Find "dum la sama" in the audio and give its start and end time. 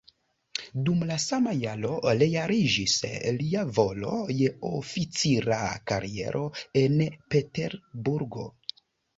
0.85-1.51